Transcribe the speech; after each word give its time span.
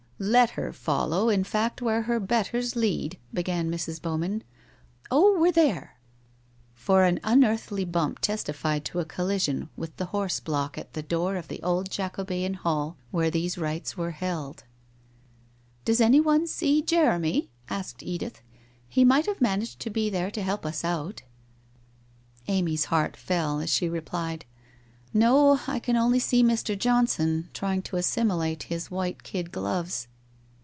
'Let 0.31 0.51
her 0.51 0.71
follow, 0.71 1.29
in 1.29 1.43
fact, 1.43 1.81
where 1.81 2.03
her 2.03 2.19
betters 2.19 2.75
lead,' 2.75 3.17
began 3.33 3.71
Mrs. 3.71 3.99
Bowman. 3.99 4.43
* 4.77 5.09
Oh, 5.09 5.39
we're 5.39 5.51
there!' 5.51 5.97
For 6.85 7.05
an 7.05 7.19
unearthly 7.23 7.85
bump 7.85 8.19
testified 8.19 8.85
to 8.85 8.99
a 8.99 9.05
collision 9.05 9.69
with 9.75 9.97
the 9.97 10.05
horse 10.13 10.39
block 10.39 10.77
at 10.77 10.93
the 10.93 11.01
door 11.01 11.37
of 11.37 11.47
the 11.47 11.59
old 11.63 11.89
Jacobean 11.89 12.53
Hall 12.53 12.97
where 13.09 13.31
these 13.31 13.57
rites 13.57 13.97
were 13.97 14.11
held.' 14.11 14.63
Does 15.85 15.99
anyone 15.99 16.45
see 16.45 16.83
Jeremy?' 16.83 17.49
asked 17.67 18.03
Edith.' 18.03 18.43
He 18.87 19.03
might 19.03 19.25
have 19.25 19.41
managed 19.41 19.79
to 19.79 19.89
be 19.89 20.11
there 20.11 20.29
to 20.29 20.43
help 20.43 20.67
us 20.67 20.83
out.' 20.85 21.23
WHITE 22.45 22.47
ROSE 22.47 22.47
OF 22.47 22.47
WEARY 22.47 22.61
LEAF 22.61 22.61
113 22.61 22.65
Amy's 22.67 22.85
heart 22.85 23.17
fell, 23.49 23.59
as 23.59 23.71
she 23.71 23.89
replied: 23.89 24.45
1 25.13 25.19
No. 25.19 25.59
I 25.65 25.79
can 25.79 25.95
only 25.97 26.19
see 26.19 26.43
Mr. 26.43 26.77
Johnson 26.77 27.49
trying 27.55 27.81
to 27.81 27.97
assimilate 27.97 28.61
his 28.63 28.91
white 28.91 29.23
kid 29.23 29.51
gloves.' 29.51 30.07